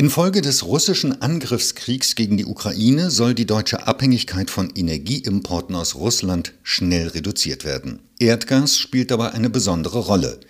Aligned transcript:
Infolge 0.00 0.40
des 0.40 0.64
russischen 0.64 1.20
Angriffskriegs 1.20 2.14
gegen 2.14 2.38
die 2.38 2.46
Ukraine 2.46 3.10
soll 3.10 3.34
die 3.34 3.44
deutsche 3.44 3.86
Abhängigkeit 3.86 4.50
von 4.50 4.70
Energieimporten 4.74 5.76
aus 5.76 5.94
Russland 5.94 6.54
schnell 6.62 7.08
reduziert 7.08 7.66
werden. 7.66 7.98
Erdgas 8.18 8.78
spielt 8.78 9.10
dabei 9.10 9.32
eine 9.32 9.50
besondere 9.50 9.98
Rolle. 9.98 10.40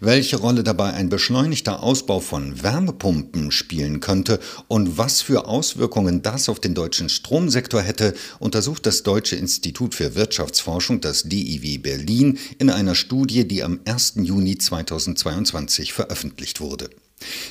Welche 0.00 0.38
Rolle 0.38 0.64
dabei 0.64 0.92
ein 0.94 1.08
beschleunigter 1.08 1.84
Ausbau 1.84 2.18
von 2.18 2.64
Wärmepumpen 2.64 3.52
spielen 3.52 4.00
könnte 4.00 4.40
und 4.66 4.98
was 4.98 5.22
für 5.22 5.46
Auswirkungen 5.46 6.22
das 6.22 6.48
auf 6.48 6.58
den 6.58 6.74
deutschen 6.74 7.08
Stromsektor 7.08 7.82
hätte, 7.82 8.12
untersucht 8.40 8.86
das 8.86 9.04
Deutsche 9.04 9.36
Institut 9.36 9.94
für 9.94 10.16
Wirtschaftsforschung, 10.16 11.00
das 11.00 11.22
DIW 11.22 11.78
Berlin, 11.78 12.40
in 12.58 12.70
einer 12.70 12.96
Studie, 12.96 13.46
die 13.46 13.62
am 13.62 13.78
1. 13.84 14.14
Juni 14.16 14.58
2022 14.58 15.92
veröffentlicht 15.92 16.60
wurde. 16.60 16.90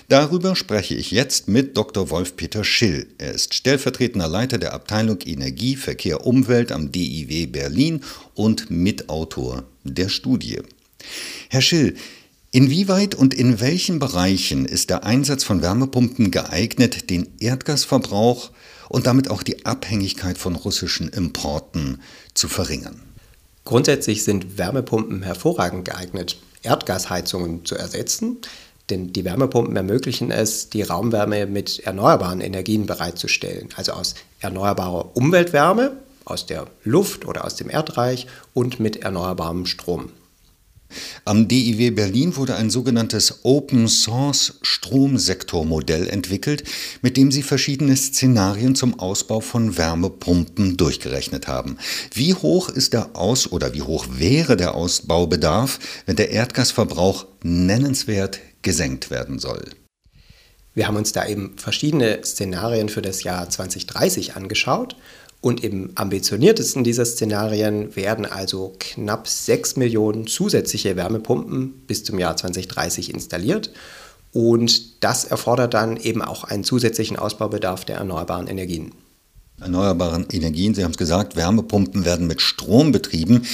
Darüber 0.07 0.55
spreche 0.55 0.93
ich 0.93 1.11
jetzt 1.11 1.47
mit 1.47 1.75
Dr. 1.75 2.09
Wolf-Peter 2.09 2.64
Schill. 2.64 3.07
Er 3.18 3.33
ist 3.33 3.54
stellvertretender 3.54 4.28
Leiter 4.28 4.57
der 4.57 4.73
Abteilung 4.73 5.19
Energie, 5.25 5.75
Verkehr, 5.75 6.25
Umwelt 6.25 6.71
am 6.71 6.92
DIW 6.92 7.47
Berlin 7.47 8.01
und 8.36 8.70
Mitautor 8.70 9.64
der 9.83 10.09
Studie. 10.09 10.59
Herr 11.50 11.61
Schill, 11.61 11.96
inwieweit 12.51 13.15
und 13.15 13.33
in 13.33 13.59
welchen 13.59 14.00
Bereichen 14.00 14.65
ist 14.65 14.92
der 14.92 15.04
Einsatz 15.04 15.43
von 15.43 15.61
Wärmepumpen 15.61 16.29
geeignet, 16.29 17.09
den 17.09 17.28
Erdgasverbrauch 17.39 18.51
und 18.89 19.07
damit 19.07 19.29
auch 19.29 19.42
die 19.42 19.65
Abhängigkeit 19.65 20.37
von 20.37 20.56
russischen 20.56 21.09
Importen 21.09 22.01
zu 22.36 22.47
verringern? 22.47 23.01
Grundsätzlich 23.64 24.23
sind 24.23 24.59
Wärmepumpen 24.59 25.23
hervorragend 25.23 25.86
geeignet, 25.86 26.37
Erdgasheizungen 26.61 27.65
zu 27.65 27.75
ersetzen. 27.75 28.37
Denn 28.89 29.14
die 29.14 29.25
Wärmepumpen 29.25 29.75
ermöglichen 29.75 30.32
es, 30.32 30.70
die 30.70 30.84
Raumwärme 30.84 31.48
mit 31.48 31.80
erneuerbaren 31.80 32.42
Energien 32.42 32.86
bereitzustellen. 32.86 33.70
Also 33.76 33.94
aus 33.94 34.16
erneuerbarer 34.39 35.16
Umweltwärme, 35.16 35.98
aus 36.23 36.46
der 36.46 36.68
Luft 36.84 37.26
oder 37.26 37.46
aus 37.46 37.56
dem 37.56 37.70
Erdreich 37.70 38.28
und 38.54 38.80
mit 38.80 38.98
erneuerbarem 38.98 39.66
Strom. 39.66 40.09
Am 41.26 41.48
DIW 41.48 41.92
Berlin 41.92 42.36
wurde 42.36 42.56
ein 42.56 42.70
sogenanntes 42.70 43.40
Open 43.44 43.88
Source 43.88 44.59
Stromsektormodell 44.62 46.08
entwickelt, 46.08 46.64
mit 47.02 47.18
dem 47.18 47.31
sie 47.31 47.44
verschiedene 47.44 47.96
Szenarien 47.98 48.76
zum 48.76 49.00
Ausbau 49.00 49.40
von 49.40 49.78
Wärmepumpen 49.78 50.78
durchgerechnet 50.78 51.48
haben. 51.48 51.78
Wie 52.14 52.34
hoch 52.34 52.70
ist 52.70 52.94
der 52.94 53.16
Aus- 53.16 53.52
oder 53.52 53.74
wie 53.74 53.81
hoch 53.81 54.06
wäre 54.12 54.56
der 54.56 54.76
Ausbaubedarf, 54.76 55.80
wenn 56.06 56.16
der 56.16 56.30
Erdgasverbrauch 56.30 57.26
nennenswert 57.44 58.40
gesenkt 58.66 59.10
werden 59.10 59.40
soll. 59.40 59.64
Wir 60.74 60.88
haben 60.88 60.98
uns 60.98 61.14
da 61.14 61.26
eben 61.26 61.58
verschiedene 61.58 62.20
Szenarien 62.26 62.90
für 62.90 63.02
das 63.02 63.24
Jahr 63.24 63.50
2030 63.50 64.36
angeschaut 64.36 64.98
und 65.40 65.64
im 65.64 65.92
ambitioniertesten 65.96 66.84
dieser 66.84 67.06
Szenarien 67.06 67.96
werden 67.96 68.26
also 68.26 68.76
knapp 68.80 69.28
6 69.28 69.76
Millionen 69.78 70.28
zusätzliche 70.28 70.96
Wärmepumpen 70.96 71.84
bis 71.88 72.04
zum 72.04 72.20
Jahr 72.20 72.36
2030 72.36 73.14
installiert. 73.14 73.70
Und 74.34 75.04
das 75.04 75.24
erfordert 75.24 75.74
dann 75.74 75.98
eben 75.98 76.22
auch 76.22 76.44
einen 76.44 76.64
zusätzlichen 76.64 77.16
Ausbaubedarf 77.18 77.86
der 77.86 77.98
erneuerbaren 77.98 78.48
Energien. 78.48 78.92
Erneuerbaren 79.62 80.26
Energien, 80.32 80.74
Sie 80.74 80.84
haben 80.84 80.92
es 80.92 80.98
gesagt, 80.98 81.38
Wärmepumpen 81.38 82.04
werden 82.04 82.28
mit 82.28 82.42
Strom 82.42 82.92
betrieben. 82.92 83.46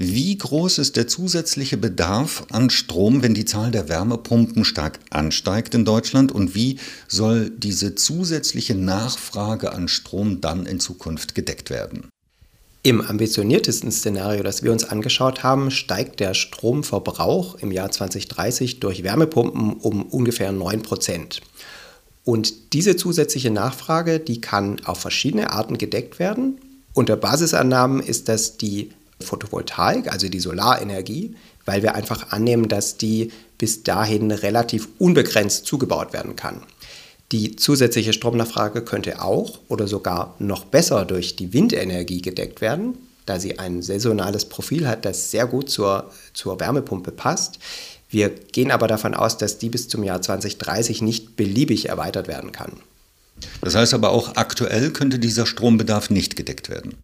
Wie 0.00 0.38
groß 0.38 0.78
ist 0.78 0.94
der 0.94 1.08
zusätzliche 1.08 1.76
Bedarf 1.76 2.44
an 2.52 2.70
Strom, 2.70 3.20
wenn 3.24 3.34
die 3.34 3.44
Zahl 3.44 3.72
der 3.72 3.88
Wärmepumpen 3.88 4.64
stark 4.64 5.00
ansteigt 5.10 5.74
in 5.74 5.84
Deutschland? 5.84 6.30
Und 6.30 6.54
wie 6.54 6.78
soll 7.08 7.50
diese 7.50 7.96
zusätzliche 7.96 8.76
Nachfrage 8.76 9.72
an 9.72 9.88
Strom 9.88 10.40
dann 10.40 10.66
in 10.66 10.78
Zukunft 10.78 11.34
gedeckt 11.34 11.68
werden? 11.68 12.06
Im 12.84 13.00
ambitioniertesten 13.00 13.90
Szenario, 13.90 14.44
das 14.44 14.62
wir 14.62 14.70
uns 14.70 14.84
angeschaut 14.84 15.42
haben, 15.42 15.72
steigt 15.72 16.20
der 16.20 16.32
Stromverbrauch 16.34 17.56
im 17.56 17.72
Jahr 17.72 17.90
2030 17.90 18.78
durch 18.78 19.02
Wärmepumpen 19.02 19.72
um 19.78 20.04
ungefähr 20.04 20.52
9 20.52 20.82
Prozent. 20.82 21.40
Und 22.22 22.72
diese 22.72 22.94
zusätzliche 22.94 23.50
Nachfrage, 23.50 24.20
die 24.20 24.40
kann 24.40 24.78
auf 24.84 25.00
verschiedene 25.00 25.50
Arten 25.50 25.76
gedeckt 25.76 26.20
werden. 26.20 26.60
Unter 26.94 27.16
Basisannahmen 27.16 27.98
ist 28.00 28.28
das 28.28 28.58
die 28.58 28.90
Photovoltaik, 29.20 30.12
also 30.12 30.28
die 30.28 30.40
Solarenergie, 30.40 31.34
weil 31.64 31.82
wir 31.82 31.94
einfach 31.94 32.30
annehmen, 32.30 32.68
dass 32.68 32.96
die 32.96 33.32
bis 33.58 33.82
dahin 33.82 34.30
relativ 34.30 34.88
unbegrenzt 34.98 35.66
zugebaut 35.66 36.12
werden 36.12 36.36
kann. 36.36 36.62
Die 37.32 37.56
zusätzliche 37.56 38.14
Stromnachfrage 38.14 38.82
könnte 38.82 39.20
auch 39.20 39.58
oder 39.68 39.86
sogar 39.86 40.34
noch 40.38 40.64
besser 40.64 41.04
durch 41.04 41.36
die 41.36 41.52
Windenergie 41.52 42.22
gedeckt 42.22 42.60
werden, 42.60 42.96
da 43.26 43.38
sie 43.38 43.58
ein 43.58 43.82
saisonales 43.82 44.46
Profil 44.46 44.88
hat, 44.88 45.04
das 45.04 45.30
sehr 45.30 45.46
gut 45.46 45.68
zur, 45.68 46.10
zur 46.32 46.58
Wärmepumpe 46.58 47.12
passt. 47.12 47.58
Wir 48.08 48.30
gehen 48.30 48.70
aber 48.70 48.86
davon 48.88 49.12
aus, 49.12 49.36
dass 49.36 49.58
die 49.58 49.68
bis 49.68 49.88
zum 49.88 50.04
Jahr 50.04 50.22
2030 50.22 51.02
nicht 51.02 51.36
beliebig 51.36 51.90
erweitert 51.90 52.28
werden 52.28 52.52
kann. 52.52 52.72
Das 53.60 53.74
heißt 53.74 53.92
aber 53.92 54.10
auch 54.10 54.36
aktuell 54.36 54.90
könnte 54.90 55.18
dieser 55.18 55.44
Strombedarf 55.44 56.08
nicht 56.08 56.34
gedeckt 56.34 56.70
werden. 56.70 56.94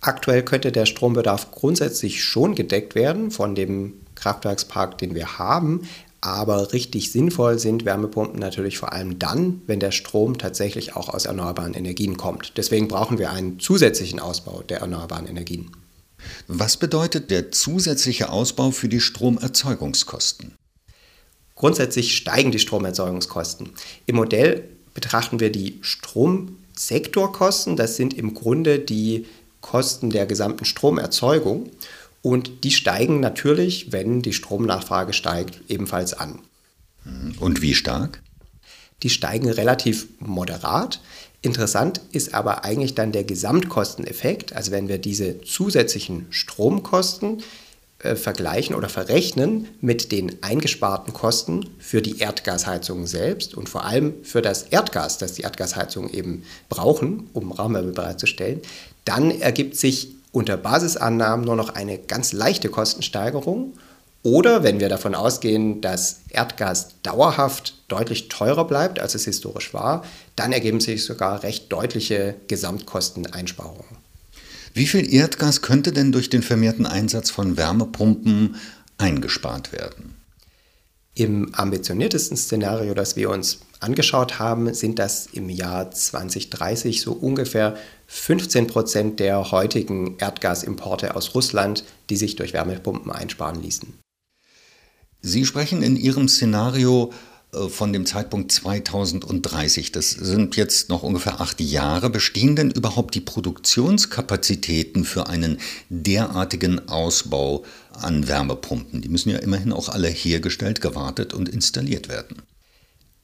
Aktuell 0.00 0.42
könnte 0.42 0.72
der 0.72 0.86
Strombedarf 0.86 1.50
grundsätzlich 1.50 2.24
schon 2.24 2.54
gedeckt 2.54 2.94
werden 2.94 3.30
von 3.30 3.54
dem 3.54 3.94
Kraftwerkspark, 4.14 4.96
den 4.98 5.14
wir 5.14 5.38
haben. 5.38 5.82
Aber 6.22 6.72
richtig 6.72 7.12
sinnvoll 7.12 7.58
sind 7.58 7.84
Wärmepumpen 7.86 8.38
natürlich 8.38 8.78
vor 8.78 8.92
allem 8.92 9.18
dann, 9.18 9.62
wenn 9.66 9.80
der 9.80 9.90
Strom 9.90 10.36
tatsächlich 10.36 10.94
auch 10.96 11.08
aus 11.08 11.24
erneuerbaren 11.24 11.74
Energien 11.74 12.16
kommt. 12.18 12.52
Deswegen 12.58 12.88
brauchen 12.88 13.18
wir 13.18 13.30
einen 13.30 13.58
zusätzlichen 13.58 14.20
Ausbau 14.20 14.62
der 14.62 14.80
erneuerbaren 14.80 15.26
Energien. 15.26 15.70
Was 16.46 16.76
bedeutet 16.76 17.30
der 17.30 17.50
zusätzliche 17.50 18.28
Ausbau 18.28 18.70
für 18.70 18.88
die 18.88 19.00
Stromerzeugungskosten? 19.00 20.54
Grundsätzlich 21.54 22.16
steigen 22.16 22.52
die 22.52 22.58
Stromerzeugungskosten. 22.58 23.70
Im 24.06 24.16
Modell 24.16 24.64
betrachten 24.92 25.40
wir 25.40 25.50
die 25.50 25.78
Stromsektorkosten. 25.80 27.76
Das 27.76 27.96
sind 27.96 28.12
im 28.12 28.34
Grunde 28.34 28.78
die 28.78 29.26
Kosten 29.70 30.10
der 30.10 30.26
gesamten 30.26 30.64
Stromerzeugung 30.64 31.70
und 32.22 32.64
die 32.64 32.72
steigen 32.72 33.20
natürlich, 33.20 33.92
wenn 33.92 34.20
die 34.20 34.32
Stromnachfrage 34.32 35.12
steigt, 35.12 35.60
ebenfalls 35.68 36.12
an. 36.12 36.40
Und 37.38 37.62
wie 37.62 37.76
stark? 37.76 38.20
Die 39.04 39.10
steigen 39.10 39.48
relativ 39.48 40.08
moderat. 40.18 41.00
Interessant 41.40 42.00
ist 42.10 42.34
aber 42.34 42.64
eigentlich 42.64 42.96
dann 42.96 43.12
der 43.12 43.22
Gesamtkosteneffekt. 43.22 44.54
Also 44.54 44.72
wenn 44.72 44.88
wir 44.88 44.98
diese 44.98 45.40
zusätzlichen 45.42 46.26
Stromkosten 46.30 47.44
äh, 48.02 48.16
vergleichen 48.16 48.74
oder 48.74 48.88
verrechnen 48.88 49.68
mit 49.82 50.10
den 50.10 50.42
eingesparten 50.42 51.12
Kosten 51.12 51.68
für 51.78 52.00
die 52.00 52.18
Erdgasheizung 52.18 53.06
selbst 53.06 53.54
und 53.54 53.68
vor 53.68 53.84
allem 53.84 54.14
für 54.22 54.40
das 54.40 54.62
Erdgas, 54.62 55.18
das 55.18 55.34
die 55.34 55.42
Erdgasheizung 55.42 56.08
eben 56.10 56.44
brauchen, 56.70 57.28
um 57.34 57.52
Raumwärme 57.52 57.92
bereitzustellen, 57.92 58.62
dann 59.04 59.30
ergibt 59.30 59.76
sich 59.76 60.14
unter 60.32 60.56
Basisannahmen 60.56 61.44
nur 61.44 61.56
noch 61.56 61.74
eine 61.74 61.98
ganz 61.98 62.32
leichte 62.32 62.70
Kostensteigerung. 62.70 63.74
Oder 64.22 64.62
wenn 64.62 64.80
wir 64.80 64.88
davon 64.88 65.14
ausgehen, 65.14 65.82
dass 65.82 66.20
Erdgas 66.30 66.94
dauerhaft 67.02 67.74
deutlich 67.88 68.28
teurer 68.28 68.66
bleibt, 68.66 68.98
als 68.98 69.14
es 69.14 69.26
historisch 69.26 69.74
war, 69.74 70.04
dann 70.36 70.52
ergeben 70.52 70.80
sich 70.80 71.04
sogar 71.04 71.42
recht 71.42 71.70
deutliche 71.70 72.36
Gesamtkosteneinsparungen. 72.48 73.99
Wie 74.72 74.86
viel 74.86 75.12
Erdgas 75.12 75.62
könnte 75.62 75.92
denn 75.92 76.12
durch 76.12 76.30
den 76.30 76.42
vermehrten 76.42 76.86
Einsatz 76.86 77.30
von 77.30 77.56
Wärmepumpen 77.56 78.56
eingespart 78.98 79.72
werden? 79.72 80.14
Im 81.14 81.52
ambitioniertesten 81.54 82.36
Szenario, 82.36 82.94
das 82.94 83.16
wir 83.16 83.30
uns 83.30 83.60
angeschaut 83.80 84.38
haben, 84.38 84.72
sind 84.72 84.98
das 84.98 85.26
im 85.26 85.48
Jahr 85.48 85.90
2030 85.90 87.00
so 87.00 87.12
ungefähr 87.12 87.76
15 88.06 88.68
Prozent 88.68 89.20
der 89.20 89.50
heutigen 89.50 90.16
Erdgasimporte 90.18 91.16
aus 91.16 91.34
Russland, 91.34 91.84
die 92.08 92.16
sich 92.16 92.36
durch 92.36 92.52
Wärmepumpen 92.52 93.10
einsparen 93.10 93.60
ließen. 93.60 93.98
Sie 95.20 95.44
sprechen 95.44 95.82
in 95.82 95.96
Ihrem 95.96 96.28
Szenario 96.28 97.12
von 97.52 97.92
dem 97.92 98.06
Zeitpunkt 98.06 98.52
2030. 98.52 99.90
Das 99.92 100.10
sind 100.10 100.56
jetzt 100.56 100.88
noch 100.88 101.02
ungefähr 101.02 101.40
acht 101.40 101.60
Jahre. 101.60 102.10
Bestehen 102.10 102.54
denn 102.54 102.70
überhaupt 102.70 103.14
die 103.14 103.20
Produktionskapazitäten 103.20 105.04
für 105.04 105.26
einen 105.26 105.58
derartigen 105.88 106.88
Ausbau 106.88 107.64
an 107.92 108.28
Wärmepumpen? 108.28 109.00
Die 109.00 109.08
müssen 109.08 109.30
ja 109.30 109.38
immerhin 109.38 109.72
auch 109.72 109.88
alle 109.88 110.08
hergestellt, 110.08 110.80
gewartet 110.80 111.34
und 111.34 111.48
installiert 111.48 112.08
werden. 112.08 112.42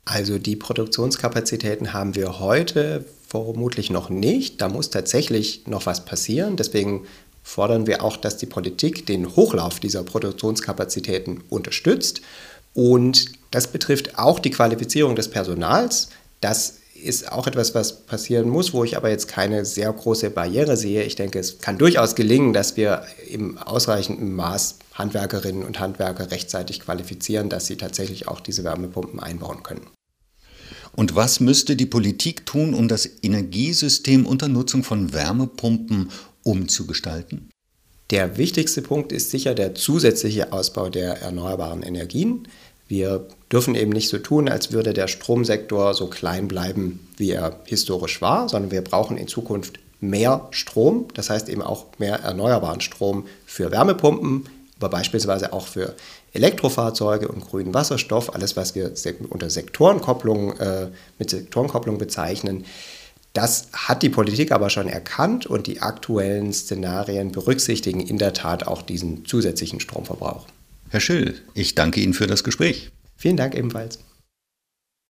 Also 0.05 0.38
die 0.38 0.56
Produktionskapazitäten 0.56 1.93
haben 1.93 2.14
wir 2.14 2.38
heute 2.40 3.05
vermutlich 3.28 3.90
noch 3.90 4.08
nicht. 4.08 4.61
Da 4.61 4.69
muss 4.69 4.90
tatsächlich 4.90 5.67
noch 5.67 5.87
was 5.87 6.05
passieren. 6.05 6.56
Deswegen 6.56 7.06
fordern 7.43 7.87
wir 7.87 8.02
auch, 8.02 8.17
dass 8.17 8.37
die 8.37 8.46
Politik 8.46 9.06
den 9.06 9.37
Hochlauf 9.37 9.78
dieser 9.78 10.02
Produktionskapazitäten 10.02 11.44
unterstützt. 11.49 12.23
Und 12.76 13.32
das 13.52 13.69
betrifft 13.69 14.19
auch 14.19 14.38
die 14.38 14.50
Qualifizierung 14.50 15.17
des 15.17 15.31
Personals. 15.31 16.11
Das 16.43 16.75
ist 17.02 17.32
auch 17.32 17.46
etwas, 17.46 17.75
was 17.75 18.05
passieren 18.05 18.50
muss, 18.50 18.75
wo 18.75 18.84
ich 18.84 18.99
aber 18.99 19.08
jetzt 19.08 19.28
keine 19.28 19.64
sehr 19.64 19.90
große 19.90 20.28
Barriere 20.28 20.76
sehe. 20.76 21.02
Ich 21.05 21.14
denke, 21.14 21.38
es 21.38 21.58
kann 21.58 21.78
durchaus 21.78 22.14
gelingen, 22.14 22.52
dass 22.52 22.76
wir 22.76 23.06
im 23.31 23.56
ausreichenden 23.56 24.31
Maß 24.34 24.76
Handwerkerinnen 24.93 25.64
und 25.64 25.81
Handwerker 25.81 26.31
rechtzeitig 26.31 26.81
qualifizieren, 26.81 27.49
dass 27.49 27.64
sie 27.64 27.78
tatsächlich 27.78 28.28
auch 28.28 28.40
diese 28.40 28.62
Wärmepumpen 28.62 29.20
einbauen 29.20 29.62
können. 29.62 29.87
Und 30.94 31.17
was 31.17 31.40
müsste 31.40 31.76
die 31.76 31.87
Politik 31.87 32.44
tun, 32.44 32.75
um 32.75 32.88
das 32.88 33.08
Energiesystem 33.23 34.26
unter 34.26 34.49
Nutzung 34.49 34.84
von 34.84 35.14
Wärmepumpen 35.14 36.11
umzugestalten? 36.43 37.49
Der 38.10 38.36
wichtigste 38.36 38.82
Punkt 38.82 39.10
ist 39.10 39.30
sicher 39.30 39.54
der 39.54 39.74
zusätzliche 39.74 40.52
Ausbau 40.52 40.88
der 40.88 41.22
erneuerbaren 41.22 41.82
Energien. 41.82 42.46
Wir 42.86 43.26
dürfen 43.50 43.74
eben 43.74 43.90
nicht 43.90 44.08
so 44.08 44.18
tun, 44.18 44.48
als 44.48 44.70
würde 44.70 44.92
der 44.92 45.08
Stromsektor 45.08 45.92
so 45.92 46.06
klein 46.06 46.46
bleiben, 46.46 47.00
wie 47.16 47.32
er 47.32 47.58
historisch 47.64 48.22
war, 48.22 48.48
sondern 48.48 48.70
wir 48.70 48.82
brauchen 48.82 49.16
in 49.16 49.26
Zukunft 49.26 49.80
mehr 50.00 50.46
Strom, 50.50 51.06
das 51.14 51.30
heißt 51.30 51.48
eben 51.48 51.62
auch 51.62 51.86
mehr 51.98 52.20
erneuerbaren 52.20 52.80
Strom 52.80 53.26
für 53.44 53.72
Wärmepumpen, 53.72 54.46
aber 54.78 54.90
beispielsweise 54.90 55.52
auch 55.52 55.66
für 55.66 55.94
Elektrofahrzeuge 56.32 57.28
und 57.28 57.48
grünen 57.48 57.72
Wasserstoff, 57.72 58.34
alles, 58.34 58.56
was 58.56 58.74
wir 58.74 58.92
unter 59.30 59.48
Sektorenkopplung, 59.48 60.52
äh, 60.58 60.88
mit 61.18 61.30
Sektorenkopplung 61.30 61.98
bezeichnen. 61.98 62.66
Das 63.36 63.68
hat 63.74 64.02
die 64.02 64.08
Politik 64.08 64.50
aber 64.50 64.70
schon 64.70 64.88
erkannt 64.88 65.44
und 65.44 65.66
die 65.66 65.82
aktuellen 65.82 66.54
Szenarien 66.54 67.32
berücksichtigen 67.32 68.00
in 68.00 68.16
der 68.16 68.32
Tat 68.32 68.66
auch 68.66 68.80
diesen 68.80 69.26
zusätzlichen 69.26 69.78
Stromverbrauch. 69.78 70.46
Herr 70.88 71.00
Schill, 71.00 71.34
ich 71.52 71.74
danke 71.74 72.00
Ihnen 72.00 72.14
für 72.14 72.26
das 72.26 72.44
Gespräch. 72.44 72.90
Vielen 73.18 73.36
Dank 73.36 73.54
ebenfalls. 73.54 73.98